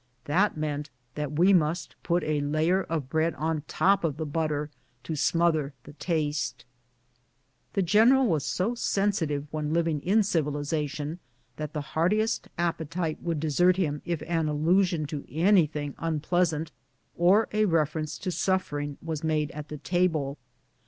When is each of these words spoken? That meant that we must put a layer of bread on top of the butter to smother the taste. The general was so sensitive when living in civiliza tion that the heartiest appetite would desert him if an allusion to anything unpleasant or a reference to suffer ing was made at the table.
That 0.25 0.57
meant 0.57 0.89
that 1.13 1.33
we 1.33 1.53
must 1.53 1.95
put 2.01 2.23
a 2.23 2.41
layer 2.41 2.81
of 2.81 3.07
bread 3.11 3.35
on 3.35 3.61
top 3.67 4.03
of 4.03 4.17
the 4.17 4.25
butter 4.25 4.71
to 5.03 5.15
smother 5.15 5.75
the 5.83 5.93
taste. 5.93 6.65
The 7.73 7.83
general 7.83 8.25
was 8.25 8.43
so 8.43 8.73
sensitive 8.73 9.45
when 9.51 9.73
living 9.75 10.01
in 10.01 10.21
civiliza 10.23 10.89
tion 10.89 11.19
that 11.57 11.73
the 11.73 11.81
heartiest 11.93 12.47
appetite 12.57 13.21
would 13.21 13.39
desert 13.39 13.77
him 13.77 14.01
if 14.03 14.23
an 14.23 14.47
allusion 14.47 15.05
to 15.05 15.23
anything 15.31 15.93
unpleasant 15.99 16.71
or 17.15 17.47
a 17.53 17.65
reference 17.65 18.17
to 18.17 18.31
suffer 18.31 18.79
ing 18.79 18.97
was 19.03 19.23
made 19.23 19.51
at 19.51 19.67
the 19.67 19.77
table. 19.77 20.39